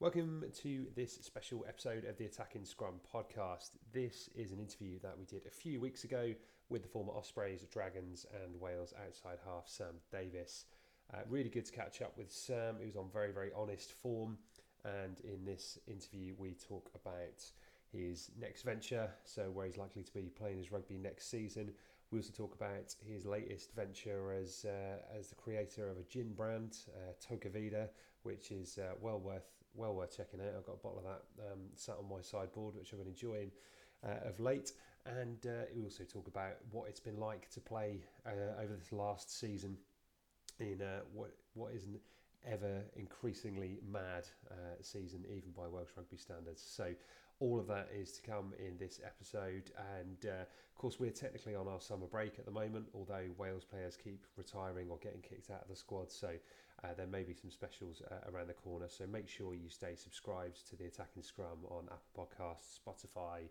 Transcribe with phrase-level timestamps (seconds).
[0.00, 3.72] Welcome to this special episode of the Attacking Scrum podcast.
[3.92, 6.32] This is an interview that we did a few weeks ago
[6.70, 10.64] with the former Ospreys, Dragons, and Wales outside half Sam Davies.
[11.12, 14.38] Uh, really good to catch up with Sam, who's on very, very honest form.
[14.86, 17.44] And in this interview, we talk about
[17.92, 21.72] his next venture, so where he's likely to be playing his rugby next season.
[22.10, 26.32] We also talk about his latest venture as uh, as the creator of a gin
[26.32, 27.12] brand, uh,
[28.22, 30.54] which is uh, well worth well worth checking out.
[30.56, 33.50] I've got a bottle of that um, sat on my sideboard, which I've been enjoying
[34.04, 34.72] uh, of late.
[35.06, 38.92] And uh, we also talk about what it's been like to play uh, over this
[38.92, 39.76] last season
[40.58, 41.98] in uh, what what is an
[42.46, 46.62] ever increasingly mad uh, season, even by Welsh rugby standards.
[46.62, 46.92] So
[47.38, 49.70] all of that is to come in this episode.
[49.96, 53.96] And of course, we're technically on our summer break at the moment, although Wales players
[53.96, 56.10] keep retiring or getting kicked out of the squad.
[56.10, 56.28] So
[56.84, 58.88] uh, there may be some specials uh, around the corner.
[58.88, 63.48] So make sure you stay subscribed to the Attacking Scrum on Apple Podcasts, Spotify,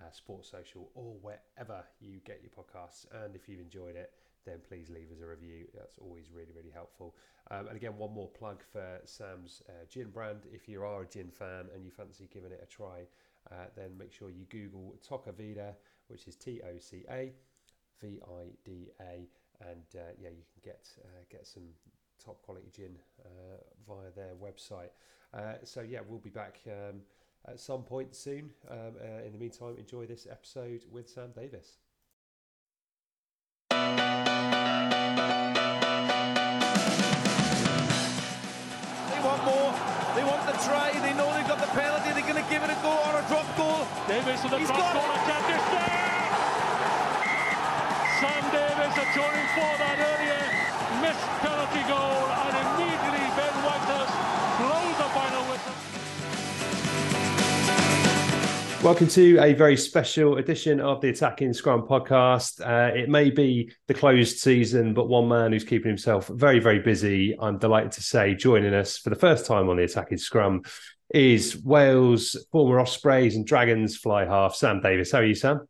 [0.00, 3.06] uh, Sports Social, or wherever you get your podcasts.
[3.24, 4.12] And if you've enjoyed it,
[4.44, 5.66] then please leave us a review.
[5.74, 7.14] That's always really, really helpful.
[7.50, 10.40] Um, and again, one more plug for Sam's uh, gin brand.
[10.52, 13.06] If you are a gin fan and you fancy giving it a try,
[13.50, 15.76] uh, then make sure you Google Toca Vida,
[16.08, 17.32] which is T O C A
[18.00, 19.28] V I D A,
[19.60, 21.64] and uh, yeah, you can get uh, get some
[22.24, 23.28] top quality gin uh,
[23.86, 24.90] via their website.
[25.34, 27.00] Uh, so yeah, we'll be back um,
[27.48, 28.50] at some point soon.
[28.70, 31.78] Um, uh, in the meantime, enjoy this episode with Sam Davies.
[39.10, 39.72] They want more.
[40.14, 40.92] They want the try.
[41.02, 42.12] They know they've got the penalty.
[42.12, 43.86] They're going to give it a go or a drop goal.
[44.06, 45.18] Davies with the He's drop got goal it.
[45.24, 46.00] attempt is there.
[48.20, 50.61] Sam Davies adjoining for that earlier
[51.02, 54.14] missed penalty goal, and immediately Ben Whitehouse
[54.62, 55.74] blows the final whistle.
[58.84, 62.64] Welcome to a very special edition of the Attacking Scrum podcast.
[62.64, 66.78] Uh, it may be the closed season, but one man who's keeping himself very, very
[66.78, 70.62] busy, I'm delighted to say, joining us for the first time on the Attacking Scrum
[71.12, 75.10] is Wales former Ospreys and Dragons fly half, Sam Davies.
[75.10, 75.66] How are you, Sam?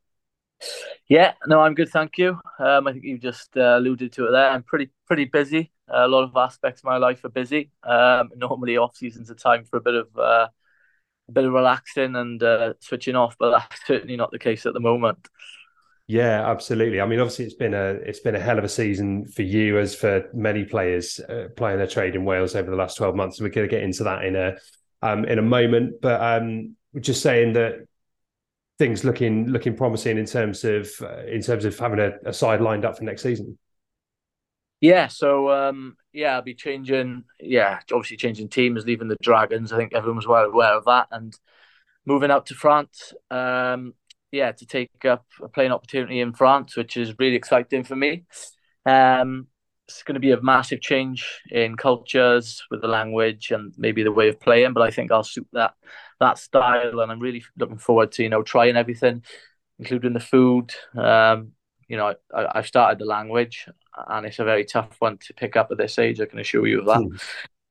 [1.09, 2.38] Yeah, no, I'm good, thank you.
[2.59, 4.49] Um, I think you just uh, alluded to it there.
[4.49, 5.71] I'm pretty pretty busy.
[5.93, 7.71] Uh, a lot of aspects of my life are busy.
[7.83, 10.49] Um, normally, off season's a time for a bit of uh,
[11.28, 14.73] a bit of relaxing and uh, switching off, but that's certainly not the case at
[14.73, 15.28] the moment.
[16.06, 16.99] Yeah, absolutely.
[17.03, 19.78] I mean, obviously, it's been a it's been a hell of a season for you,
[19.78, 23.39] as for many players uh, playing their trade in Wales over the last twelve months.
[23.39, 24.56] And We're going to get into that in a
[25.03, 27.87] um, in a moment, but um, just saying that
[28.79, 32.62] things looking looking promising in terms of uh, in terms of having a, a side
[32.62, 33.59] lined up for next season.
[34.82, 37.25] Yeah, so um, yeah, I'll be changing.
[37.41, 39.72] Yeah, obviously changing teams, leaving the Dragons.
[39.72, 41.34] I think everyone was well aware of that, and
[42.06, 43.15] moving out to France.
[43.31, 43.94] Um,
[44.32, 48.25] yeah, to take up a playing opportunity in France, which is really exciting for me.
[48.87, 49.48] Um,
[49.88, 54.12] it's going to be a massive change in cultures with the language and maybe the
[54.12, 55.75] way of playing, but I think I'll suit that
[56.20, 59.25] that style, and I'm really looking forward to you know trying everything,
[59.78, 60.72] including the food.
[60.97, 61.53] Um,
[61.88, 63.66] you know, I, I've started the language,
[64.09, 66.21] and it's a very tough one to pick up at this age.
[66.21, 67.19] I can assure you of that.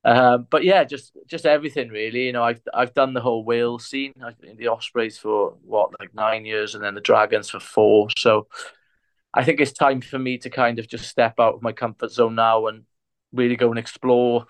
[0.03, 2.25] Um, but yeah, just just everything really.
[2.25, 4.13] You know, I've I've done the whole Wales scene.
[4.23, 8.07] I've been the Ospreys for what like nine years, and then the Dragons for four.
[8.17, 8.47] So
[9.33, 12.11] I think it's time for me to kind of just step out of my comfort
[12.11, 12.83] zone now and
[13.31, 14.45] really go and explore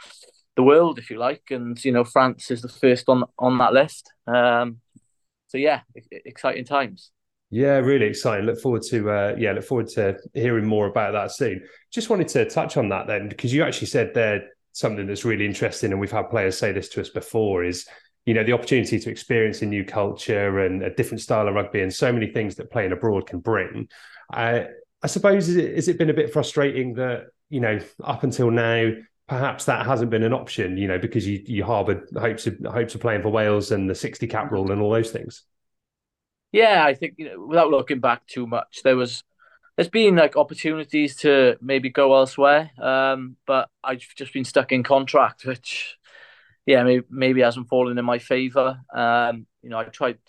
[0.55, 1.51] the world, if you like.
[1.51, 4.11] And you know, France is the first on on that list.
[4.27, 4.77] Um,
[5.47, 5.81] so yeah,
[6.11, 7.11] exciting times.
[7.53, 8.45] Yeah, really exciting.
[8.45, 11.61] Look forward to uh, yeah, look forward to hearing more about that soon.
[11.91, 15.45] Just wanted to touch on that then, because you actually said there something that's really
[15.45, 17.85] interesting, and we've had players say this to us before, is
[18.25, 21.81] you know the opportunity to experience a new culture and a different style of rugby,
[21.81, 23.89] and so many things that playing abroad can bring.
[24.33, 24.61] Uh,
[25.03, 28.49] I suppose is it, has it been a bit frustrating that you know up until
[28.49, 28.91] now
[29.27, 32.95] perhaps that hasn't been an option, you know, because you you harboured hopes of hopes
[32.95, 35.43] of playing for Wales and the sixty cap rule and all those things.
[36.51, 39.23] Yeah, I think you know, without looking back too much, there was
[39.77, 44.83] there's been like opportunities to maybe go elsewhere, um, but I've just been stuck in
[44.83, 45.97] contract, which
[46.65, 48.79] yeah, maybe, maybe hasn't fallen in my favour.
[48.93, 50.19] Um, you know, I tried.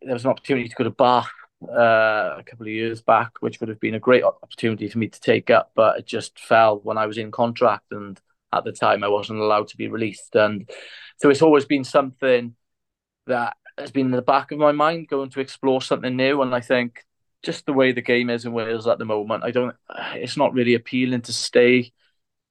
[0.00, 1.30] There was an opportunity to go to Bath
[1.68, 5.08] uh, a couple of years back, which would have been a great opportunity for me
[5.08, 8.20] to take up, but it just fell when I was in contract, and
[8.52, 10.68] at the time I wasn't allowed to be released, and
[11.18, 12.54] so it's always been something
[13.26, 16.54] that has been in the back of my mind, going to explore something new, and
[16.54, 17.04] I think
[17.42, 19.74] just the way the game is in Wales at the moment, I don't.
[20.14, 21.92] It's not really appealing to stay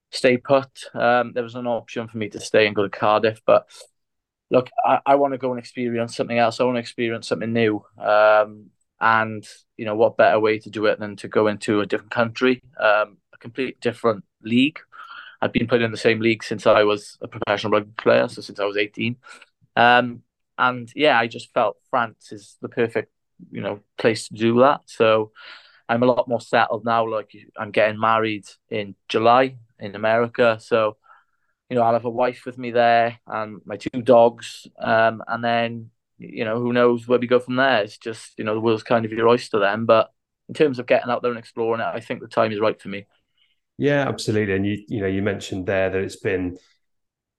[0.10, 0.70] stay put.
[0.94, 3.68] Um, there was an option for me to stay and go to Cardiff, but
[4.50, 6.60] look, I, I want to go and experience something else.
[6.60, 7.86] I want to experience something new.
[7.98, 9.48] Um, and
[9.78, 12.62] you know what better way to do it than to go into a different country,
[12.80, 14.80] um, a complete different league.
[15.42, 18.42] I've been playing in the same league since I was a professional rugby player, so
[18.42, 19.18] since I was eighteen.
[19.76, 20.22] Um,
[20.58, 23.12] and yeah, I just felt France is the perfect
[23.52, 24.82] you know place to do that.
[24.86, 25.32] So
[25.90, 27.10] I'm a lot more settled now.
[27.10, 30.98] Like I'm getting married in July in America, so
[31.70, 35.44] you know I'll have a wife with me there and my two dogs, um, and
[35.44, 37.84] then you know who knows where we go from there.
[37.84, 39.86] It's just you know the world's kind of your oyster then.
[39.86, 40.12] But
[40.50, 42.80] in terms of getting out there and exploring it, I think the time is right
[42.80, 43.08] for me.
[43.78, 44.54] Yeah, absolutely.
[44.54, 46.58] And you you know you mentioned there that it's been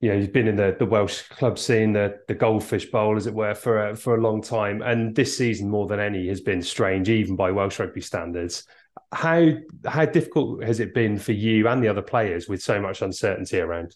[0.03, 3.25] you know, you've been in the, the Welsh club scene, the the goldfish bowl, as
[3.25, 6.41] it were, for a, for a long time, and this season more than any has
[6.41, 8.67] been strange, even by Welsh rugby standards.
[9.13, 9.53] How
[9.85, 13.61] how difficult has it been for you and the other players with so much uncertainty
[13.61, 13.95] around?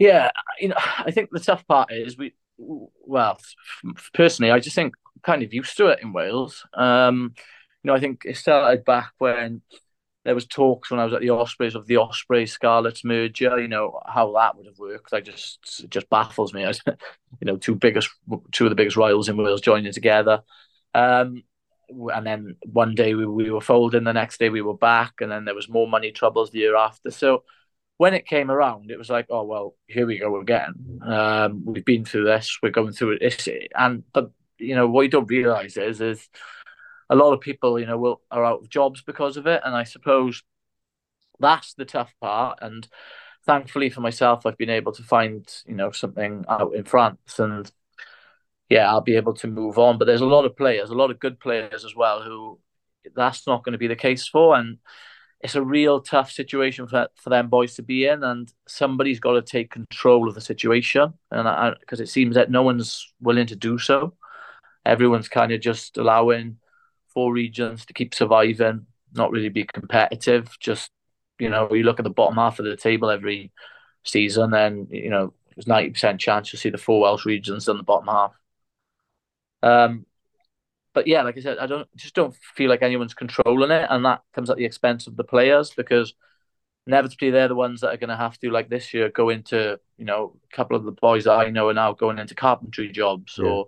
[0.00, 2.34] Yeah, you know, I think the tough part is we.
[2.58, 3.38] Well,
[4.14, 6.66] personally, I just think kind of used to it in Wales.
[6.74, 7.34] Um,
[7.84, 9.62] you know, I think it started back when
[10.24, 13.58] there was talks when I was at the Ospreys of the Osprey Scarlets merger.
[13.58, 15.14] You know how that would have worked.
[15.14, 16.62] I just it just baffles me.
[16.86, 16.94] you
[17.42, 18.10] know, two biggest,
[18.52, 20.42] two of the biggest rivals in Wales joining together.
[20.94, 21.42] Um,
[21.88, 25.30] and then one day we, we were folding, the next day we were back, and
[25.30, 27.10] then there was more money troubles the year after.
[27.10, 27.44] So
[27.96, 31.00] when it came around, it was like, oh well, here we go again.
[31.02, 35.08] Um, we've been through this, we're going through it, and but you know what you
[35.08, 36.28] don't realise is is
[37.10, 39.74] a lot of people, you know, will are out of jobs because of it, and
[39.74, 40.42] I suppose
[41.40, 42.60] that's the tough part.
[42.62, 42.86] And
[43.44, 47.70] thankfully for myself, I've been able to find, you know, something out in France, and
[48.68, 49.98] yeah, I'll be able to move on.
[49.98, 52.60] But there's a lot of players, a lot of good players as well, who
[53.16, 54.78] that's not going to be the case for, and
[55.40, 59.32] it's a real tough situation for for them boys to be in, and somebody's got
[59.32, 63.56] to take control of the situation, and because it seems that no one's willing to
[63.56, 64.14] do so.
[64.86, 66.59] Everyone's kind of just allowing
[67.12, 70.48] four regions to keep surviving, not really be competitive.
[70.58, 70.90] Just
[71.38, 73.52] you know, you look at the bottom half of the table every
[74.04, 77.76] season, and you know, there's ninety percent chance you'll see the four Welsh regions in
[77.76, 78.32] the bottom half.
[79.62, 80.06] Um,
[80.92, 84.04] but yeah, like I said, I don't just don't feel like anyone's controlling it, and
[84.04, 86.14] that comes at the expense of the players because
[86.86, 89.78] inevitably they're the ones that are going to have to, like this year, go into
[89.96, 92.90] you know a couple of the boys that I know are now going into carpentry
[92.90, 93.48] jobs, yeah.
[93.48, 93.66] or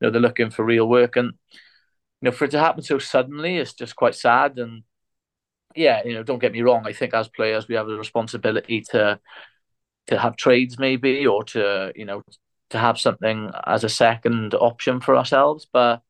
[0.00, 1.32] you know they're looking for real work, and
[2.20, 4.58] you know, for it to happen so suddenly, it's just quite sad.
[4.58, 4.82] And
[5.74, 6.86] yeah, you know, don't get me wrong.
[6.86, 9.20] I think as players, we have a responsibility to
[10.08, 12.22] to have trades maybe, or to you know,
[12.70, 15.66] to have something as a second option for ourselves.
[15.72, 16.02] But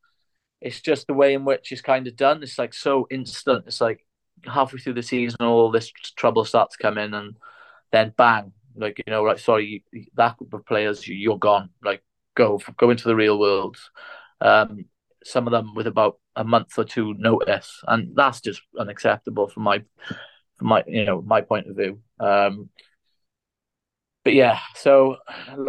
[0.60, 2.42] it's just the way in which it's kind of done.
[2.42, 3.64] It's like so instant.
[3.66, 4.06] It's like
[4.44, 7.36] halfway through the season, all this trouble starts coming, and
[7.92, 9.38] then bang, like you know, right?
[9.38, 11.70] Sorry, that group of players, you're gone.
[11.82, 12.02] Like
[12.34, 13.76] go go into the real world.
[14.40, 14.86] Um,
[15.26, 19.64] some of them with about a month or two notice, and that's just unacceptable from
[19.64, 19.82] my
[20.56, 22.00] from my you know my point of view.
[22.20, 22.70] Um,
[24.24, 25.18] but yeah, so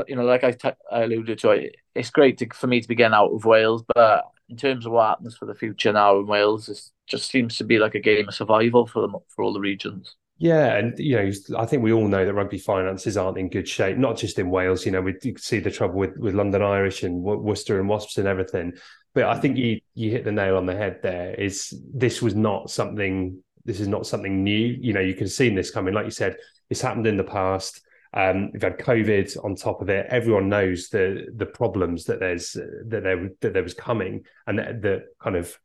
[0.08, 2.88] you know, like I, t- I alluded to, it, it's great to, for me to
[2.88, 6.18] be getting out of Wales, but in terms of what happens for the future now
[6.18, 9.44] in Wales, it just seems to be like a game of survival for them for
[9.44, 10.16] all the regions.
[10.40, 13.68] Yeah, and you know, I think we all know that rugby finances aren't in good
[13.68, 13.98] shape.
[13.98, 17.24] Not just in Wales, you know, we see the trouble with with London Irish and
[17.24, 18.74] Worcester and Wasps and everything.
[19.16, 21.00] But I think you you hit the nail on the head.
[21.02, 23.42] There is this was not something.
[23.66, 24.78] This is not something new.
[24.80, 25.96] You know, you can see this coming.
[25.96, 26.38] Like you said,
[26.70, 27.82] it's happened in the past.
[28.14, 30.06] Um, we've had COVID on top of it.
[30.10, 34.84] Everyone knows the the problems that there's that there that there was coming, and that,
[34.84, 35.58] that kind of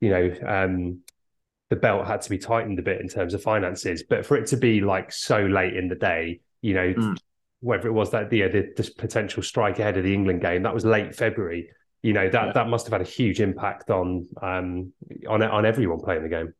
[0.00, 1.00] you know um,
[1.70, 4.02] the belt had to be tightened a bit in terms of finances.
[4.08, 7.16] But for it to be like so late in the day, you know, mm.
[7.60, 10.74] whether it was that the, the, the potential strike ahead of the England game, that
[10.74, 11.70] was late February
[12.02, 12.52] you know that yeah.
[12.52, 14.92] that must have had a huge impact on um
[15.28, 16.54] on on everyone playing the game.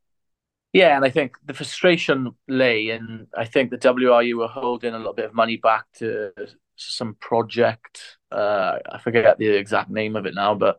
[0.72, 4.98] Yeah, and I think the frustration lay in I think the WRU were holding a
[4.98, 6.32] little bit of money back to
[6.76, 8.18] some project.
[8.30, 10.78] Uh, I forget the exact name of it now, but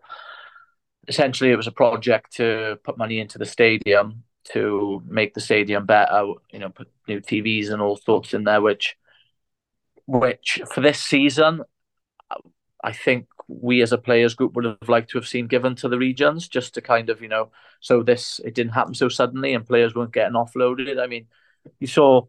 [1.10, 4.24] essentially it was a project to put money into the stadium
[4.54, 6.34] to make the stadium better.
[6.51, 8.96] You know, put new TVs and all sorts in there, which
[10.06, 11.62] which for this season,
[12.84, 15.89] I think we as a players group would have liked to have seen given to
[15.89, 19.54] the regions just to kind of, you know, so this it didn't happen so suddenly
[19.54, 21.01] and players weren't getting offloaded.
[21.01, 21.28] I mean,
[21.80, 22.25] you saw,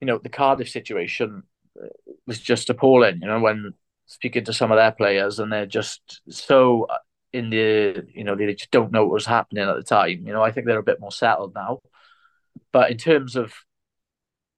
[0.00, 1.42] you know, the Cardiff situation
[1.82, 1.88] uh,
[2.26, 3.72] was just appalling, you know, when
[4.06, 6.86] speaking to some of their players and they're just so
[7.34, 10.24] in the, you know, they just don't know what was happening at the time.
[10.24, 11.80] You know, I think they're a bit more settled now.
[12.72, 13.52] But in terms of,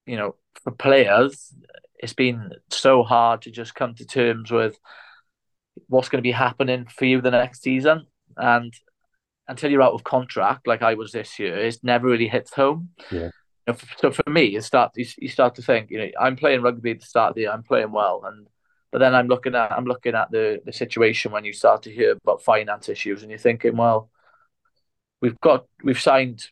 [0.04, 1.54] you know, for players,
[1.99, 4.78] it's been so hard to just come to terms with
[5.88, 8.06] what's going to be happening for you the next season.
[8.37, 8.75] And
[9.49, 12.90] until you're out of contract, like I was this year, it's never really hits home.
[13.11, 13.30] Yeah.
[13.99, 17.00] So for me, you start you, start to think, you know, I'm playing rugby at
[17.00, 18.47] the start of the year, I'm playing well, and
[18.93, 21.93] but then I'm looking at I'm looking at the the situation when you start to
[21.93, 24.11] hear about finance issues, and you're thinking, well,
[25.21, 26.47] we've got we've signed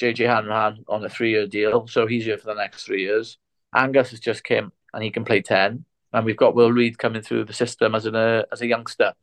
[0.00, 3.38] JJ Hanrahan on a three year deal, so he's here for the next three years.
[3.74, 7.22] Angus has just came and he can play ten and we've got Will Reed coming
[7.22, 9.14] through the system as an uh, as a youngster.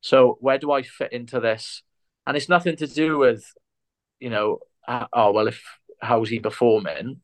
[0.00, 1.82] So where do I fit into this?
[2.26, 3.44] And it's nothing to do with,
[4.20, 4.58] you know,
[4.88, 5.62] oh well, if
[6.00, 7.20] how's he performing?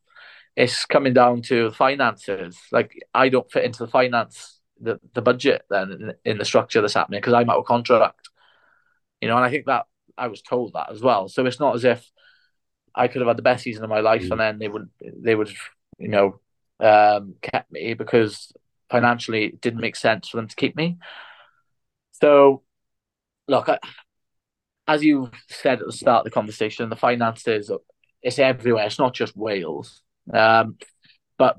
[0.57, 2.59] It's coming down to finances.
[2.71, 6.81] Like I don't fit into the finance, the the budget then in, in the structure
[6.81, 8.29] that's happening because I'm out of contract.
[9.21, 9.87] You know, and I think that
[10.19, 11.29] I was told that as well.
[11.29, 12.11] So it's not as if
[12.95, 14.33] I could have had the best season of my life mm.
[14.33, 15.51] and then they would they would
[15.99, 16.41] you know
[16.81, 18.53] um, kept me because
[18.91, 20.99] financially it didn't make sense for them to keep me.
[22.13, 22.63] So,
[23.49, 23.79] look, I,
[24.87, 27.71] as you said at the start of the conversation, the finances
[28.23, 28.87] it's everywhere.
[28.87, 30.03] It's not just Wales.
[30.33, 30.77] Um,
[31.39, 31.57] but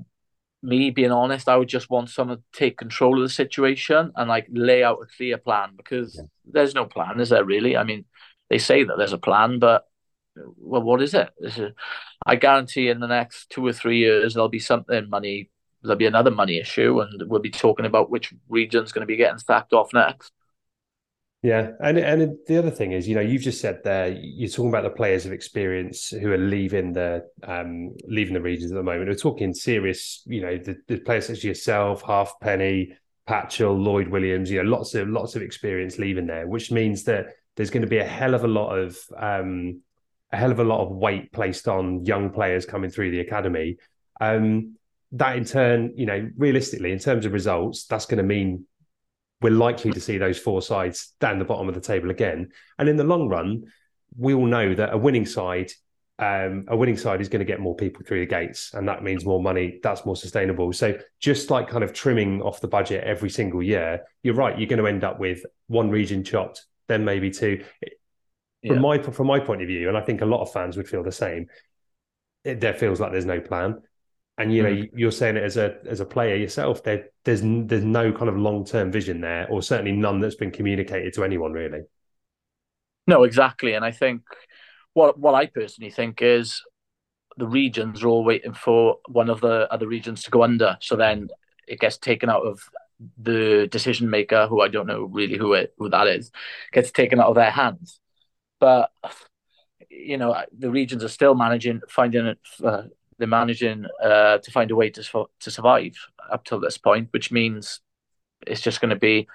[0.64, 4.28] me being honest, I would just want someone to take control of the situation and
[4.28, 6.22] like lay out a clear plan because yeah.
[6.46, 7.76] there's no plan, is there really?
[7.76, 8.04] I mean,
[8.48, 9.84] they say that there's a plan, but
[10.56, 11.30] well, what is it?
[12.26, 15.50] I guarantee in the next two or three years there'll be something money
[15.84, 19.16] there'll be another money issue, and we'll be talking about which region's going to be
[19.16, 20.32] getting sacked off next.
[21.44, 24.70] Yeah, and and the other thing is, you know, you've just said there, you're talking
[24.70, 28.82] about the players of experience who are leaving the um, leaving the regions at the
[28.82, 29.10] moment.
[29.10, 32.96] We're talking serious, you know, the, the players such as yourself, Halfpenny,
[33.28, 37.26] Patchell, Lloyd Williams, you know, lots of lots of experience leaving there, which means that
[37.56, 39.82] there's going to be a hell of a lot of um,
[40.32, 43.76] a hell of a lot of weight placed on young players coming through the academy.
[44.18, 44.76] Um,
[45.12, 48.66] that in turn, you know, realistically, in terms of results, that's going to mean
[49.44, 52.48] we're likely to see those four sides down the bottom of the table again.
[52.78, 53.64] And in the long run,
[54.16, 55.70] we all know that a winning side,
[56.18, 59.02] um, a winning side is going to get more people through the gates, and that
[59.02, 59.80] means more money.
[59.82, 60.72] That's more sustainable.
[60.72, 64.58] So just like kind of trimming off the budget every single year, you're right.
[64.58, 67.62] You're going to end up with one region chopped, then maybe two.
[68.66, 68.80] From yeah.
[68.80, 71.02] my from my point of view, and I think a lot of fans would feel
[71.02, 71.48] the same.
[72.44, 73.82] It, there feels like there's no plan
[74.38, 74.90] and you know mm.
[74.94, 78.36] you're saying it as a as a player yourself there there's there's no kind of
[78.36, 81.82] long-term vision there or certainly none that's been communicated to anyone really.
[83.06, 83.74] No exactly.
[83.74, 84.22] And i think
[84.92, 86.62] what what i personally think is
[87.36, 90.76] the regions are all waiting for one of the other regions to go under.
[90.80, 91.28] So then
[91.66, 92.60] it gets taken out of
[93.20, 96.30] the decision maker who i don't know really who it who that is
[96.72, 98.00] gets taken out of their hands.
[98.60, 98.90] But
[99.90, 102.82] you know the regions are still managing finding it uh,
[103.18, 105.94] they're managing uh, to find a way to to survive
[106.30, 107.80] up till this point, which means
[108.46, 109.28] it's just going to be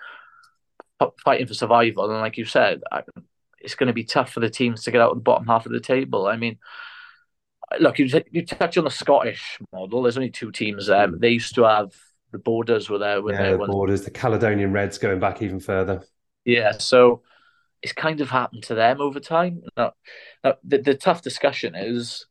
[1.23, 2.09] fighting for survival.
[2.09, 2.81] And like you said,
[3.59, 5.65] it's going to be tough for the teams to get out of the bottom half
[5.65, 6.27] of the table.
[6.27, 6.57] I mean,
[7.79, 10.03] look, you you touch on the Scottish model.
[10.03, 10.89] There's only two teams.
[10.89, 11.91] Um, they used to have
[12.31, 13.21] the Borders were there.
[13.29, 16.03] yeah, the Borders, the Caledonian Reds, going back even further.
[16.45, 17.23] Yeah, so
[17.81, 19.61] it's kind of happened to them over time.
[19.77, 19.93] Now,
[20.43, 22.25] now the, the tough discussion is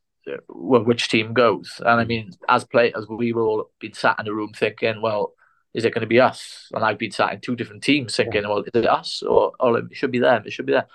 [0.47, 1.79] well, which team goes.
[1.79, 2.07] And I mm.
[2.07, 5.33] mean, as players, we were all been sat in a room thinking, well,
[5.73, 6.69] is it going to be us?
[6.73, 9.79] And I've been sat in two different teams thinking, well, is it us or, or
[9.79, 10.43] it should be them?
[10.45, 10.85] It should be them.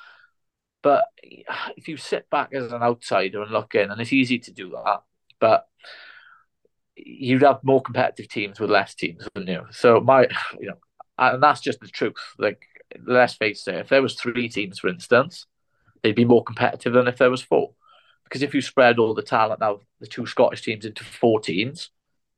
[0.82, 4.52] But if you sit back as an outsider and look in, and it's easy to
[4.52, 5.02] do that,
[5.40, 5.66] but
[6.96, 9.66] you'd have more competitive teams with less teams, wouldn't you?
[9.70, 10.28] So my,
[10.60, 10.78] you know,
[11.18, 12.14] and that's just the truth.
[12.38, 12.66] Like,
[13.06, 15.46] let's face it, if there was three teams, for instance,
[16.02, 17.70] they'd be more competitive than if there was four.
[18.24, 21.90] Because if you spread all the talent now, the two Scottish teams into four teams,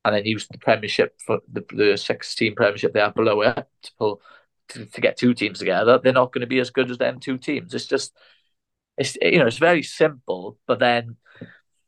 [0.05, 3.65] and then use the Premiership for the, the six team Premiership they have below it
[3.83, 4.21] to, pull,
[4.69, 7.19] to, to get two teams together, they're not going to be as good as them
[7.19, 7.73] two teams.
[7.73, 8.13] It's just,
[8.97, 11.17] it's you know, it's very simple, but then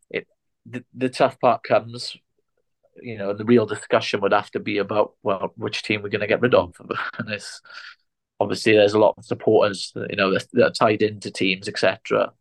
[0.09, 0.27] it
[0.65, 2.17] the, the tough part comes
[3.01, 6.21] you know, the real discussion would have to be about well, which team we're going
[6.21, 6.73] to get rid of,
[7.17, 7.61] and it's
[8.39, 12.31] obviously there's a lot of supporters, you know, that, that are tied into teams, etc.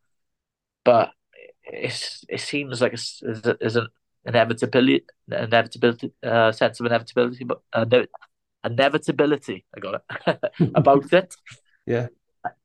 [0.85, 1.11] But
[1.69, 3.89] it's, it seems like it's, it's, an
[4.25, 7.85] inevitability, inevitability, uh, sense of inevitability, but uh,
[8.65, 9.65] inevitability.
[9.77, 10.41] I got it
[10.75, 11.35] about it.
[11.87, 12.09] Yeah,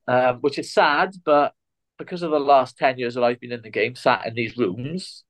[0.06, 1.54] um, which is sad, but
[1.98, 4.56] because of the last ten years that I've been in the game, sat in these
[4.56, 5.24] rooms,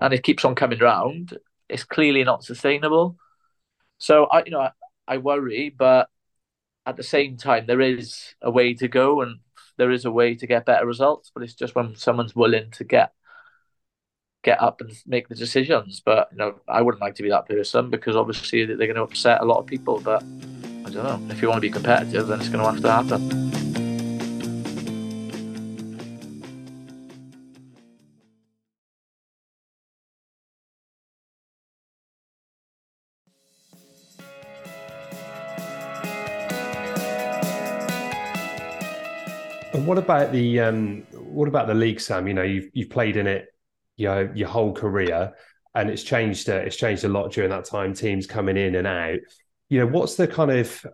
[0.00, 3.16] and it keeps on coming round, it's clearly not sustainable.
[3.98, 4.70] So I, you know, I,
[5.06, 6.08] I worry, but
[6.86, 9.40] at the same time, there is a way to go, and
[9.78, 11.30] there is a way to get better results.
[11.32, 11.98] But it's just when mm.
[11.98, 13.12] someone's willing to get
[14.44, 16.02] get up and make the decisions.
[16.04, 19.02] But you know, I wouldn't like to be that person because obviously they're going to
[19.02, 20.00] upset a lot of people.
[20.00, 21.20] But I don't know.
[21.30, 23.47] If you want to be competitive, then it's going to have to happen.
[39.74, 42.26] And what about the um, what about the league, Sam?
[42.26, 43.48] You know, you've you've played in it,
[43.96, 45.34] you know, your whole career,
[45.74, 46.48] and it's changed.
[46.48, 47.92] Uh, it's changed a lot during that time.
[47.92, 49.18] Teams coming in and out.
[49.68, 50.86] You know, what's the kind of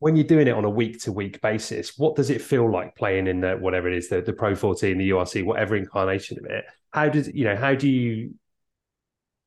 [0.00, 1.96] when you're doing it on a week to week basis?
[1.96, 4.98] What does it feel like playing in the whatever it is, the the Pro 14,
[4.98, 6.64] the URC, whatever incarnation of it?
[6.90, 7.56] How does you know?
[7.56, 8.34] How do you?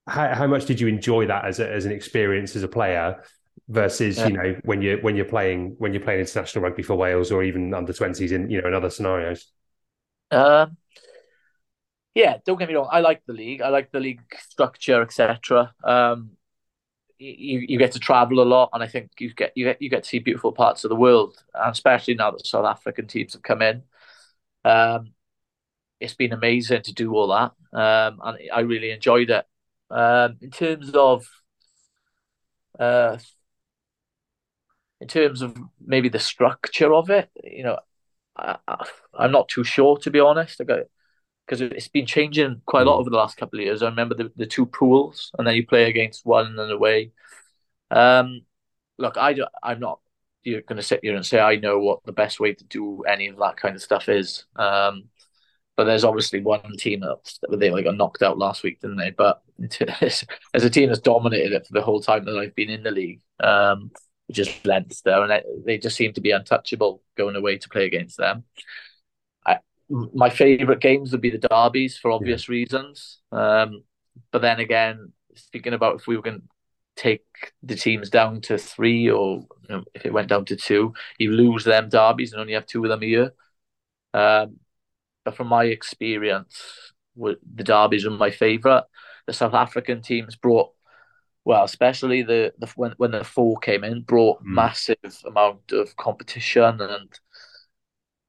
[0.08, 3.24] How, how much did you enjoy that as a, as an experience as a player?
[3.68, 4.28] Versus yeah.
[4.28, 7.44] you know when you're when you're playing when you're playing international rugby for Wales or
[7.44, 9.52] even under twenties in you know in other scenarios.
[10.32, 10.78] Um,
[12.14, 12.90] yeah, don't get me wrong.
[12.92, 13.62] I like the league.
[13.62, 15.74] I like the league structure, etc.
[15.84, 16.32] Um,
[17.18, 19.90] you you get to travel a lot, and I think you get you get you
[19.90, 23.34] get to see beautiful parts of the world, and especially now that South African teams
[23.34, 23.84] have come in.
[24.64, 25.12] Um,
[26.00, 29.46] it's been amazing to do all that, um, and I really enjoyed it.
[29.90, 31.28] Um, in terms of
[32.80, 33.18] uh,
[35.06, 37.78] in terms of maybe the structure of it, you know,
[38.36, 38.58] I,
[39.20, 40.58] am not too sure to be honest.
[40.58, 43.02] because it's been changing quite a lot mm.
[43.02, 43.84] over the last couple of years.
[43.84, 47.12] I remember the, the two pools, and then you play against one and away.
[47.92, 48.42] Um,
[48.98, 50.00] look, I I'm not
[50.42, 53.04] you're going to sit here and say I know what the best way to do
[53.04, 54.46] any of that kind of stuff is.
[54.56, 55.06] Um,
[55.78, 59.12] but there's obviously one team that they like got knocked out last week, didn't they?
[59.12, 59.44] But
[60.02, 62.92] as a team that's dominated it for the whole time that I've been in the
[62.92, 63.92] league, um,
[64.30, 68.44] is Leinster, and they just seem to be untouchable going away to play against them.
[69.46, 69.60] I,
[69.90, 72.54] my favourite games would be the derbies for obvious yeah.
[72.54, 73.20] reasons.
[73.32, 73.84] Um,
[74.32, 76.48] but then again, speaking about if we were going to
[76.96, 77.26] take
[77.62, 81.32] the teams down to three, or you know, if it went down to two, you
[81.32, 83.34] lose them derbies and only have two of them a year.
[84.14, 84.58] Um,
[85.24, 88.84] but from my experience, the derbies are my favourite.
[89.28, 90.72] The South African teams brought
[91.46, 94.48] well, especially the, the when when the four came in, brought mm.
[94.48, 97.20] massive amount of competition and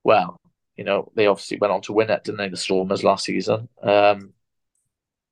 [0.05, 0.40] well,
[0.76, 2.48] you know, they obviously went on to win it, didn't they?
[2.48, 3.68] The Stormers last season.
[3.83, 4.35] Um,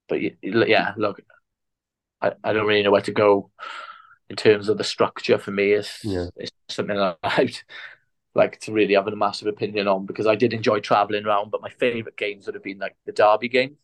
[0.08, 1.20] but yeah, look,
[2.20, 3.50] I, I don't really know where to go
[4.30, 5.38] in terms of the structure.
[5.38, 6.26] For me, it's yeah.
[6.36, 7.56] it's something that I'd
[8.34, 11.62] like to really have a massive opinion on because I did enjoy traveling around, but
[11.62, 13.78] my favorite games would have been like the derby games.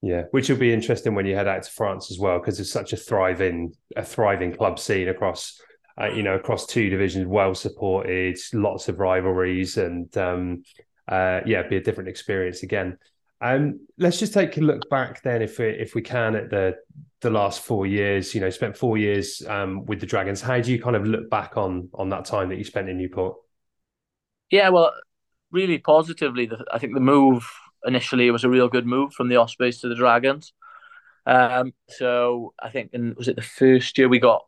[0.00, 2.70] Yeah, which will be interesting when you head out to France as well, because it's
[2.70, 5.60] such a thriving, a thriving club scene across,
[6.00, 10.62] uh, you know, across two divisions, well supported, lots of rivalries, and um,
[11.08, 12.96] uh, yeah, be a different experience again.
[13.40, 16.76] Um, let's just take a look back then, if we, if we can, at the
[17.20, 18.34] the last four years.
[18.34, 20.40] You know, spent four years um, with the Dragons.
[20.40, 22.98] How do you kind of look back on on that time that you spent in
[22.98, 23.36] Newport?
[24.50, 24.92] Yeah, well,
[25.50, 26.46] really positively.
[26.46, 27.44] The, I think the move
[27.84, 30.52] initially it was a real good move from the Ospreys to the Dragons.
[31.26, 34.46] Um, so I think in was it the first year we got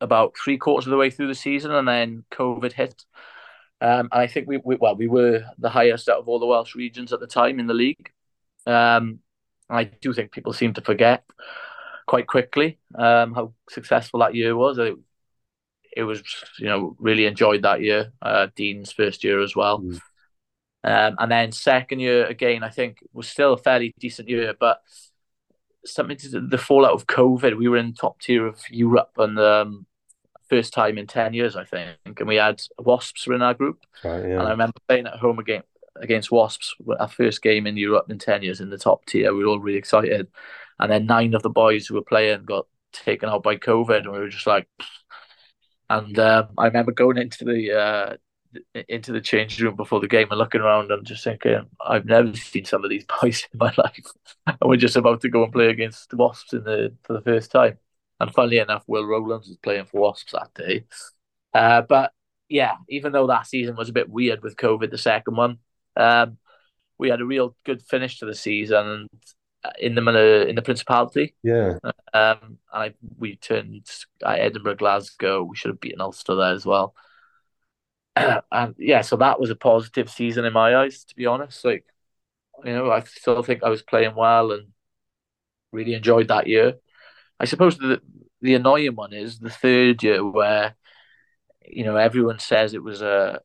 [0.00, 3.04] about three quarters of the way through the season, and then COVID hit.
[3.80, 6.46] Um, and I think we, we, well we were the highest out of all the
[6.46, 8.10] Welsh regions at the time in the league.
[8.66, 9.20] Um,
[9.68, 11.24] I do think people seem to forget
[12.06, 14.78] quite quickly um, how successful that year was.
[14.78, 14.94] It,
[15.96, 16.22] it was
[16.58, 18.12] you know really enjoyed that year.
[18.22, 19.80] Uh, Dean's first year as well.
[19.80, 20.00] Mm.
[20.84, 24.82] Um, and then second year again, I think was still a fairly decent year, but
[25.86, 29.86] something to the fallout of COVID, we were in top tier of Europe and um,
[30.50, 33.84] first time in ten years, I think, and we had Wasps were in our group.
[34.04, 34.38] Right, yeah.
[34.38, 35.62] And I remember playing at home again
[35.96, 39.34] against Wasps, our first game in Europe in ten years in the top tier.
[39.34, 40.28] We were all really excited,
[40.78, 44.12] and then nine of the boys who were playing got taken out by COVID, and
[44.12, 44.68] we were just like.
[45.90, 48.16] And um, I remember going into the uh,
[48.88, 52.34] into the change room before the game and looking around and just thinking, I've never
[52.34, 54.06] seen some of these boys in my life.
[54.46, 57.22] and we're just about to go and play against the Wasps in the for the
[57.22, 57.78] first time.
[58.20, 60.84] And funnily enough, Will Rowlands was playing for Wasps that day.
[61.52, 62.12] Uh, but
[62.48, 65.58] yeah, even though that season was a bit weird with COVID, the second one,
[65.96, 66.38] um,
[66.98, 68.86] we had a real good finish to the season.
[68.86, 69.08] And
[69.78, 71.34] in the in the Principality.
[71.42, 71.78] Yeah.
[71.82, 73.88] Um, and I we turned
[74.24, 75.44] at Edinburgh, Glasgow.
[75.44, 76.94] We should have beaten Ulster there as well.
[78.52, 81.64] and yeah, so that was a positive season in my eyes, to be honest.
[81.64, 81.84] Like,
[82.64, 84.68] you know, I still think I was playing well and
[85.72, 86.74] really enjoyed that year.
[87.40, 88.00] I suppose the
[88.42, 90.76] the annoying one is the third year where,
[91.66, 93.40] you know, everyone says it was a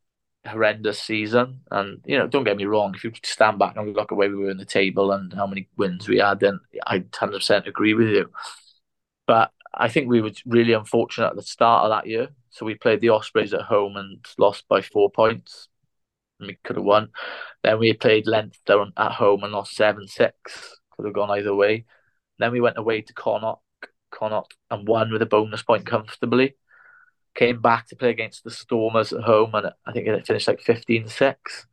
[0.48, 1.62] horrendous season.
[1.72, 4.30] And, you know, don't get me wrong, if you stand back and look at where
[4.30, 7.94] we were in the table and how many wins we had, then I 100% agree
[7.94, 8.32] with you.
[9.28, 12.30] But I think we were really unfortunate at the start of that year.
[12.50, 15.68] So we played the Ospreys at home and lost by four points.
[16.40, 17.10] We could have won.
[17.64, 20.78] Then we played Leinster at home and lost 7 6.
[20.92, 21.86] Could have gone either way.
[22.40, 23.62] Then we went away to Connacht,
[24.10, 26.56] Connacht and won with a bonus point comfortably
[27.36, 30.62] came back to play against the Stormers at home, and I think it finished like
[30.62, 31.68] 15 6.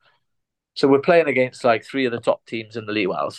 [0.74, 3.08] So we're playing against like three of the top teams in the league.
[3.08, 3.32] Well,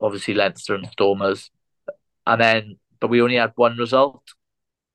[0.00, 1.50] obviously Leinster and Stormers,
[2.26, 4.22] and then but we only had one result,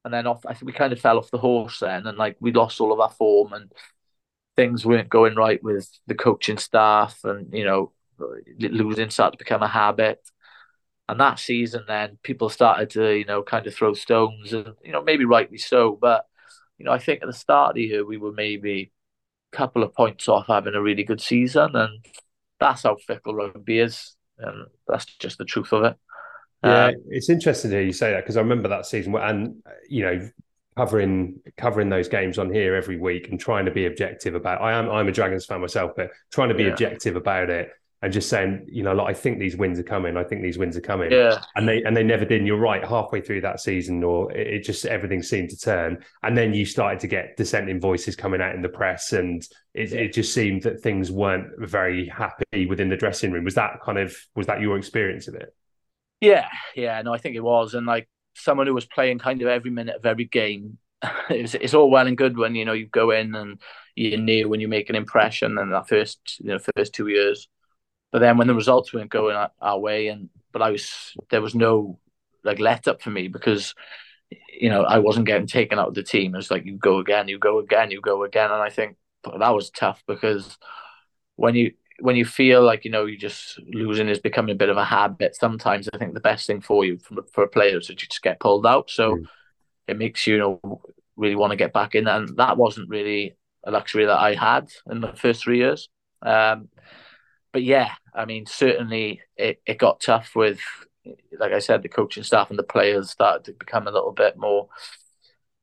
[0.05, 0.45] and then off.
[0.45, 2.93] I think we kind of fell off the horse then, and like we lost all
[2.93, 3.71] of our form, and
[4.55, 7.91] things weren't going right with the coaching staff, and you know,
[8.59, 10.19] losing started to become a habit.
[11.09, 14.91] And that season, then people started to, you know, kind of throw stones, and you
[14.93, 16.25] know, maybe rightly so, but
[16.77, 18.91] you know, I think at the start of the year we were maybe
[19.53, 22.05] a couple of points off having a really good season, and
[22.59, 25.97] that's how fickle rugby is, and that's just the truth of it.
[26.63, 29.63] Yeah, um, it's interesting to hear you say that because I remember that season, and
[29.89, 30.29] you know,
[30.77, 34.61] covering covering those games on here every week and trying to be objective about.
[34.61, 36.69] I am I'm a Dragons fan myself, but trying to be yeah.
[36.69, 37.71] objective about it
[38.03, 40.17] and just saying, you know, like I think these wins are coming.
[40.17, 41.11] I think these wins are coming.
[41.11, 41.39] Yeah.
[41.55, 42.39] And they and they never did.
[42.39, 42.83] And you're right.
[42.83, 46.03] Halfway through that season, or it, it, just everything seemed to turn.
[46.23, 49.93] And then you started to get dissenting voices coming out in the press, and it,
[49.93, 53.43] it just seemed that things weren't very happy within the dressing room.
[53.43, 55.53] Was that kind of was that your experience of it?
[56.21, 57.01] Yeah, yeah.
[57.01, 57.73] No, I think it was.
[57.73, 60.77] And like someone who was playing kind of every minute of every game,
[61.29, 63.59] it's it's all well and good when you know you go in and
[63.95, 67.47] you're new when you make an impression, and that first you know first two years
[68.11, 71.41] but then when the results weren't going our, our way, and but I was there
[71.41, 71.99] was no
[72.43, 73.75] like let up for me because
[74.53, 76.33] you know I wasn't getting taken out of the team.
[76.35, 78.97] It was like you go again, you go again, you go again, and I think
[79.25, 80.57] that was tough because
[81.35, 84.69] when you when you feel like you know you're just losing is becoming a bit
[84.69, 85.35] of a habit.
[85.35, 88.21] Sometimes I think the best thing for you for, for a player is to just
[88.21, 88.89] get pulled out.
[88.89, 89.25] So mm.
[89.87, 90.81] it makes you, you know
[91.15, 94.69] really want to get back in, and that wasn't really a luxury that I had
[94.89, 95.89] in the first three years.
[96.21, 96.69] Um,
[97.51, 100.59] but yeah, I mean, certainly it, it got tough with,
[101.37, 104.37] like I said, the coaching staff and the players started to become a little bit
[104.37, 104.69] more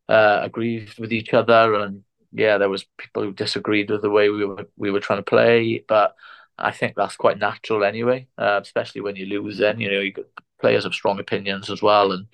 [0.08, 4.28] uh, aggrieved with each other, and yeah, there was people who disagreed with the way
[4.28, 5.84] we were we were trying to play.
[5.86, 6.14] But
[6.58, 9.58] I think that's quite natural anyway, uh, especially when you lose.
[9.58, 10.26] Then you know, you got
[10.60, 12.26] players have strong opinions as well, and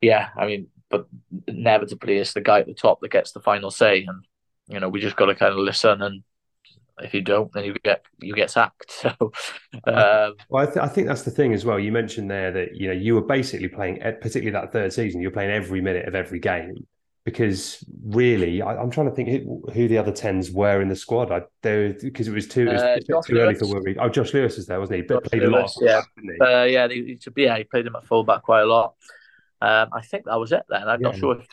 [0.00, 1.06] yeah, I mean, but
[1.46, 4.24] inevitably it's the guy at the top that gets the final say, and
[4.68, 6.22] you know, we just got to kind of listen and
[7.00, 9.04] if you don't, then you get you get sacked.
[9.08, 9.32] So,
[9.86, 11.78] um, well, I, th- I, think that's the thing as well.
[11.78, 15.30] You mentioned there that you know you were basically playing, particularly that third season, you're
[15.30, 16.84] playing every minute of every game
[17.28, 20.96] because really, I, am trying to think who, who, the other tens were in the
[20.96, 21.30] squad.
[21.30, 23.98] I there because it was too, it was uh, too early for Worry.
[23.98, 25.02] Oh, Josh Lewis was there, wasn't he?
[25.02, 26.04] But Josh played Lewis, a lot.
[26.40, 28.94] Yeah, uh, yeah, he, yeah, he played him at fullback quite a lot.
[29.60, 30.62] Um, I think that was it.
[30.70, 31.08] Then I'm yeah.
[31.08, 31.46] not sure if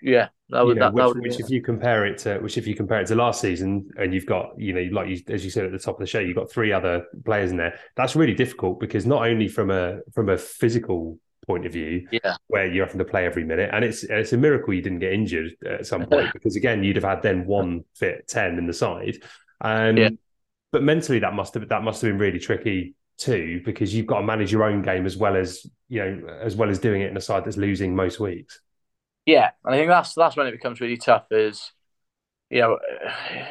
[0.00, 2.38] yeah, that would, you know, that, which, that would which if you compare it to
[2.38, 5.20] which if you compare it to last season, and you've got you know like you,
[5.34, 7.56] as you said at the top of the show, you've got three other players in
[7.56, 7.80] there.
[7.96, 12.36] That's really difficult because not only from a from a physical point of view, yeah,
[12.48, 15.12] where you're having to play every minute, and it's it's a miracle you didn't get
[15.12, 18.72] injured at some point because again you'd have had then one fit ten in the
[18.72, 19.16] side,
[19.60, 20.08] and yeah.
[20.72, 24.18] but mentally that must have that must have been really tricky too because you've got
[24.18, 27.10] to manage your own game as well as you know as well as doing it
[27.10, 28.60] in a side that's losing most weeks.
[29.26, 31.26] Yeah, and I think that's that's when it becomes really tough.
[31.30, 31.72] Is
[32.50, 32.78] you know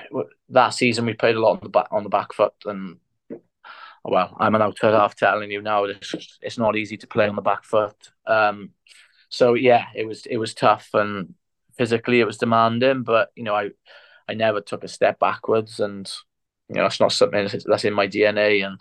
[0.50, 2.98] that season we played a lot on the back on the back foot, and
[4.04, 5.86] well, I'm an outside half telling you now.
[5.86, 7.96] It's it's not easy to play on the back foot.
[8.28, 8.72] Um,
[9.30, 11.34] so yeah, it was it was tough, and
[11.78, 13.04] physically it was demanding.
[13.04, 13.72] But you know, I
[14.28, 16.12] I never took a step backwards, and
[16.70, 18.66] you know that's not something that's in my DNA.
[18.66, 18.80] And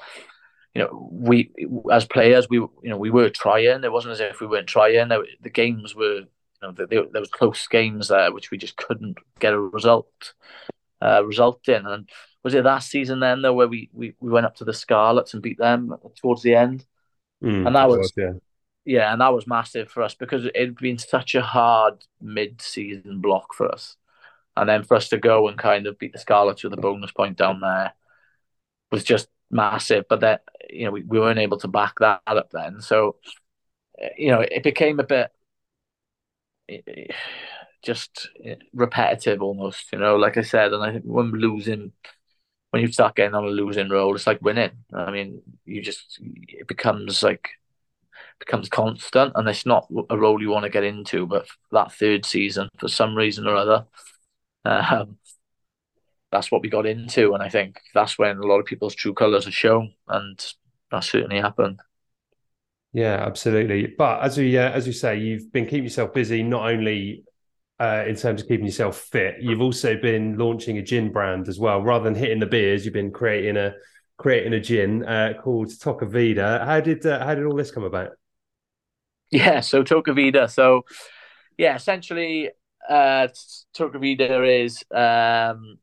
[0.74, 1.52] you know, we
[1.92, 3.84] as players, we you know we were trying.
[3.84, 5.08] It wasn't as if we weren't trying.
[5.08, 6.28] The games were you
[6.62, 10.34] know, there was close games there which we just couldn't get a result
[11.02, 11.86] uh, result in.
[11.86, 12.08] And
[12.42, 15.34] was it that season then though where we, we, we went up to the Scarlets
[15.34, 16.84] and beat them towards the end?
[17.42, 18.32] Mm, and that was, was yeah.
[18.84, 23.20] yeah, and that was massive for us because it had been such a hard mid-season
[23.20, 23.96] block for us,
[24.56, 27.12] and then for us to go and kind of beat the Scarlets with a bonus
[27.12, 27.92] point down there
[28.90, 30.04] was just massive.
[30.08, 30.38] But then
[30.70, 32.80] you know, we, we weren't able to back that up then.
[32.80, 33.16] So,
[34.16, 35.30] you know, it became a bit
[37.82, 38.28] just
[38.72, 41.92] repetitive almost, you know, like I said, and I think when losing,
[42.72, 44.70] when you start getting on a losing road, it's like winning.
[44.94, 47.50] I mean, you just, it becomes like,
[48.38, 52.24] becomes constant and it's not a role you want to get into, but that third
[52.24, 53.84] season, for some reason or other,
[54.64, 55.18] um,
[56.30, 57.34] that's what we got into.
[57.34, 59.92] And I think that's when a lot of people's true colours are shown.
[60.08, 60.42] And
[60.90, 61.80] that certainly happened.
[62.94, 63.94] Yeah, absolutely.
[63.98, 67.24] But as you as we say, you've been keeping yourself busy not only
[67.82, 71.58] uh, in terms of keeping yourself fit, you've also been launching a gin brand as
[71.58, 71.82] well.
[71.82, 73.74] Rather than hitting the beers, you've been creating a
[74.18, 76.64] creating a gin uh, called Toca Vida.
[76.64, 78.10] How did uh, how did all this come about?
[79.32, 80.48] Yeah, so Toca Vida.
[80.48, 80.84] So
[81.58, 82.50] yeah, essentially,
[82.88, 83.26] uh,
[83.80, 85.78] is um,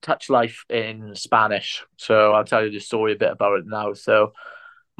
[0.00, 1.84] touch life in Spanish.
[1.98, 3.92] So I'll tell you the story a bit about it now.
[3.92, 4.32] So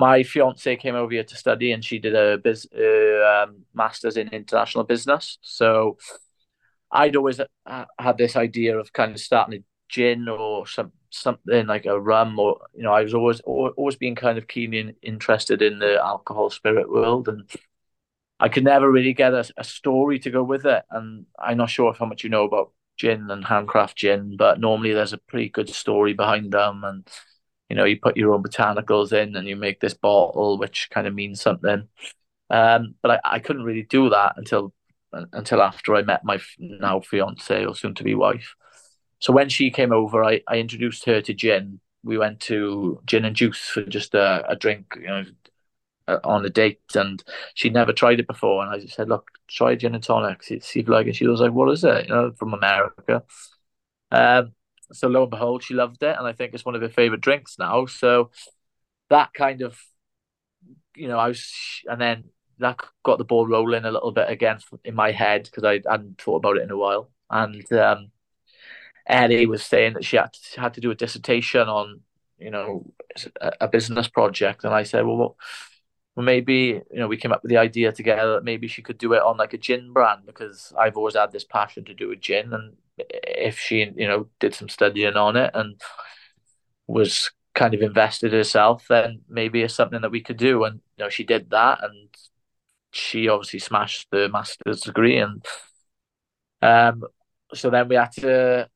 [0.01, 4.17] my fiance came over here to study and she did a biz, uh, um, master's
[4.17, 5.39] in international business.
[5.43, 5.99] So
[6.91, 11.67] I'd always uh, had this idea of kind of starting a gin or some something
[11.67, 15.61] like a rum or you know I was always always being kind of keenly interested
[15.61, 17.51] in the alcohol spirit world and
[18.39, 21.71] I could never really get a, a story to go with it and I'm not
[21.71, 25.49] sure how much you know about gin and handcraft gin but normally there's a pretty
[25.49, 27.09] good story behind them and
[27.71, 31.07] you know, you put your own botanicals in and you make this bottle, which kind
[31.07, 31.89] of means something.
[32.51, 34.75] Um, but I, I couldn't really do that until
[35.13, 38.55] until after I met my now fiance or soon to be wife.
[39.21, 41.81] So when she came over, I, I introduced her to gin.
[42.05, 45.25] We went to gin and juice for just a, a drink, you know,
[46.25, 47.23] on a date, and
[47.55, 48.65] she'd never tried it before.
[48.65, 51.27] And I just said, "Look, try gin and tonic, see, if you like it." She
[51.27, 53.23] was like, "What is it?" You know, from America.
[54.11, 54.53] Um,
[54.93, 57.21] so lo and behold, she loved it, and I think it's one of her favorite
[57.21, 57.87] drinks now.
[57.87, 58.31] So
[59.11, 59.79] that kind of,
[60.97, 61.53] you know, I was,
[61.87, 62.25] and then
[62.59, 66.21] that got the ball rolling a little bit again in my head because I hadn't
[66.21, 67.11] thought about it in a while.
[67.31, 68.11] And um,
[69.07, 72.01] Ellie was saying that she had to, had to do a dissertation on,
[72.39, 72.93] you know,
[73.41, 75.37] a, a business project, and I said, well,
[76.17, 78.99] well, maybe you know we came up with the idea together that maybe she could
[78.99, 82.11] do it on like a gin brand because I've always had this passion to do
[82.13, 82.77] a gin, and
[83.09, 85.81] if she you know did some studying on it and
[86.87, 90.65] was kind of invested herself, then maybe it's something that we could do.
[90.65, 92.09] And you know she did that, and
[92.93, 95.45] she obviously smashed the master's degree, and
[96.63, 97.03] um,
[97.55, 98.69] so then we had to.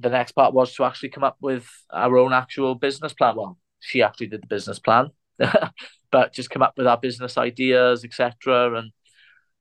[0.00, 3.36] The next part was to actually come up with our own actual business plan.
[3.36, 5.10] Well, she actually did the business plan.
[6.10, 8.92] but just come up with our business ideas, etc., and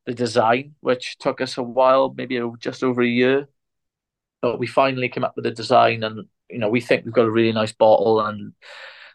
[0.06, 3.48] the design, which took us a while, maybe just over a year.
[4.44, 7.26] But we finally came up with the design, and you know we think we've got
[7.26, 8.20] a really nice bottle.
[8.20, 8.52] And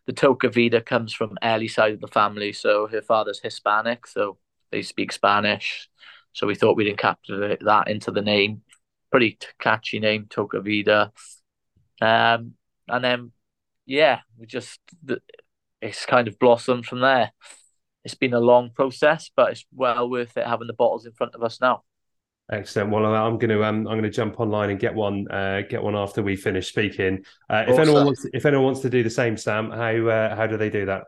[0.07, 4.39] the Toca Vida comes from Ellie's side of the family, so her father's Hispanic, so
[4.73, 5.91] they speak Spanish.
[6.33, 8.63] So we thought we'd encapsulate that into the name.
[9.11, 11.13] Pretty catchy name, Toca Vida.
[12.01, 12.55] Um,
[12.89, 13.33] and then
[13.85, 14.81] yeah, we just
[15.83, 17.33] it's kind of blossomed from there.
[18.03, 21.35] It's been a long process, but it's well worth it having the bottles in front
[21.35, 21.83] of us now.
[22.51, 22.91] Excellent.
[22.91, 25.83] Well, I'm going to um, I'm going to jump online and get one uh, get
[25.83, 27.23] one after we finish speaking.
[27.49, 27.83] Uh, if awesome.
[27.83, 30.57] anyone wants to, if anyone wants to do the same, Sam, how uh, how do
[30.57, 31.03] they do that?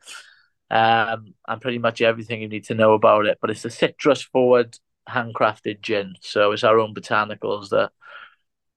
[0.71, 3.37] um, and pretty much everything you need to know about it.
[3.39, 7.91] But it's a citrus forward handcrafted gin, so it's our own botanicals that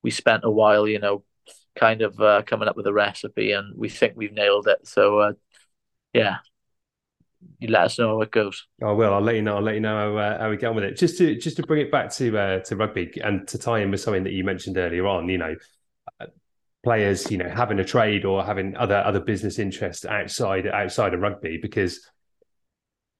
[0.02, 1.24] we spent a while, you know,
[1.76, 4.86] kind of uh, coming up with a recipe, and we think we've nailed it.
[4.86, 5.32] So, uh,
[6.12, 6.38] yeah,
[7.58, 8.66] you let us know how it goes.
[8.82, 9.12] I will.
[9.12, 9.56] I'll let you know.
[9.56, 10.96] I'll let you know how, uh, how we get on with it.
[10.96, 13.90] Just to just to bring it back to uh, to rugby and to tie in
[13.90, 15.28] with something that you mentioned earlier on.
[15.28, 15.54] You know,
[16.82, 21.20] players, you know, having a trade or having other other business interests outside outside of
[21.20, 22.00] rugby because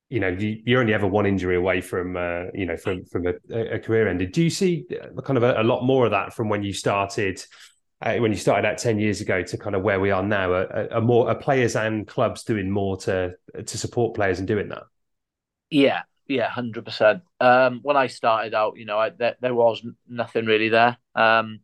[0.08, 3.26] you know you, you're only ever one injury away from uh, you know from from
[3.26, 4.32] a, a career ended.
[4.32, 4.86] Do you see
[5.24, 7.42] kind of a, a, lot more of that from when you started?
[8.02, 10.52] Uh, when you started out 10 years ago to kind of where we are now
[10.52, 14.82] are, more are players and clubs doing more to to support players and doing that
[15.70, 20.44] yeah yeah 100% um, when i started out you know I, there, there was nothing
[20.44, 21.60] really there um,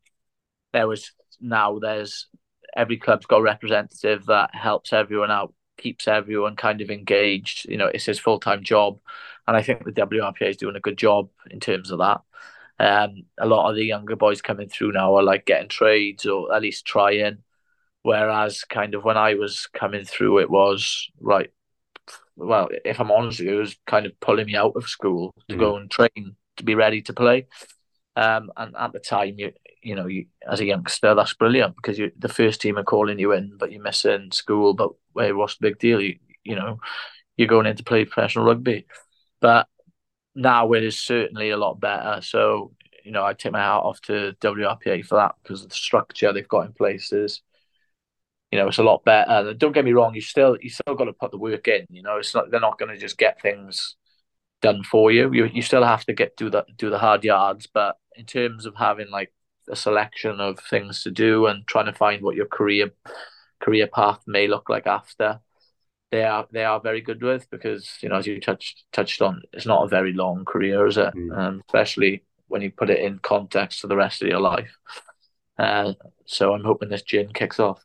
[0.73, 2.29] there was now there's
[2.75, 7.68] every club's got a representative that helps everyone out, keeps everyone kind of engaged.
[7.68, 8.99] You know, it's his full time job,
[9.47, 12.21] and I think the WRPA is doing a good job in terms of that.
[12.79, 16.55] Um, a lot of the younger boys coming through now are like getting trades or
[16.55, 17.39] at least trying.
[18.03, 21.51] Whereas, kind of when I was coming through, it was right.
[22.37, 25.59] well, if I'm honest it was kind of pulling me out of school to mm.
[25.59, 27.47] go and train to be ready to play.
[28.17, 31.99] Um, and at the time, you you know, you, as a youngster, that's brilliant because
[31.99, 34.75] you the first team are calling you in, but you're missing school.
[34.75, 36.01] But hey, what's the big deal?
[36.01, 36.79] You you know,
[37.37, 38.87] you're going in to play professional rugby.
[39.41, 39.69] But
[40.35, 42.21] now it is certainly a lot better.
[42.23, 42.73] So
[43.05, 46.47] you know, I take my hat off to WRPA for that because the structure they've
[46.49, 47.42] got in place is,
[48.51, 49.49] you know, it's a lot better.
[49.49, 51.87] And don't get me wrong, you still you still got to put the work in.
[51.90, 53.97] You know, it's not they're not going to just get things
[54.61, 55.33] done for you.
[55.33, 57.66] You you still have to get do the do the hard yards.
[57.66, 59.33] But in terms of having like
[59.68, 62.90] a selection of things to do and trying to find what your career
[63.61, 65.40] career path may look like after,
[66.12, 69.42] they are they are very good with because you know as you touched touched on,
[69.53, 71.12] it's not a very long career, is it?
[71.14, 71.37] Mm.
[71.37, 74.77] Um, especially when you put it in context to the rest of your life.
[75.59, 75.94] Uh,
[76.27, 77.83] so I'm hoping this gin kicks off.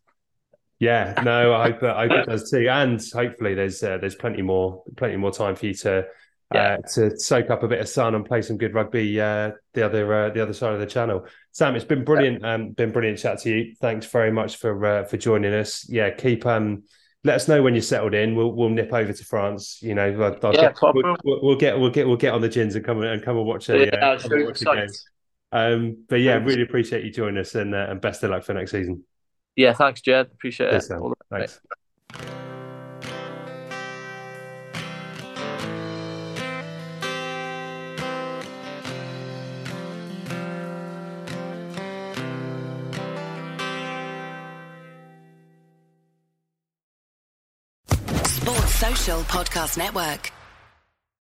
[0.78, 4.42] Yeah, no, I hope, I hope it does too, and hopefully there's uh, there's plenty
[4.42, 6.06] more plenty more time for you to
[6.54, 9.86] uh, to soak up a bit of sun and play some good rugby uh, the
[9.86, 11.26] other uh, the other side of the channel.
[11.54, 12.44] Sam, it's been brilliant.
[12.44, 13.76] Um, been brilliant chat to you.
[13.80, 15.88] Thanks very much for uh, for joining us.
[15.90, 16.84] Yeah, keep um
[17.24, 18.36] let us know when you're settled in.
[18.36, 19.80] We'll we'll nip over to France.
[19.82, 22.50] You know, I'll, I'll yeah, get, we'll, we'll, get we'll get we'll get on the
[22.50, 24.88] gins and come and come and watch a, yeah, uh, game.
[25.52, 28.54] Um, but yeah, really appreciate you joining us and uh, and best of luck for
[28.54, 29.04] next season.
[29.56, 30.28] Yeah, thanks, Jed.
[30.28, 30.84] Appreciate it.
[31.32, 32.47] Thanks.
[49.16, 50.37] Podcast Network.